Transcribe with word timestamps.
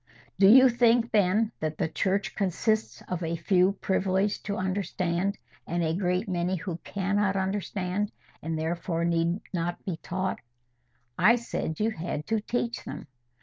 "Do 0.39 0.47
you 0.47 0.67
think, 0.67 1.11
then, 1.11 1.51
that 1.59 1.77
the 1.77 1.87
Church 1.87 2.33
consists 2.33 3.03
of 3.07 3.21
a 3.21 3.35
few 3.35 3.73
privileged 3.73 4.43
to 4.47 4.57
understand, 4.57 5.37
and 5.67 5.83
a 5.83 5.93
great 5.93 6.27
many 6.27 6.55
who 6.55 6.77
cannot 6.77 7.35
understand, 7.35 8.11
and 8.41 8.57
therefore 8.57 9.05
need 9.05 9.41
not 9.53 9.85
be 9.85 9.97
taught?" 9.97 10.39
"I 11.19 11.35
said 11.35 11.79
you 11.79 11.91
had 11.91 12.25
to 12.29 12.39
teach 12.41 12.83
them." 12.83 13.05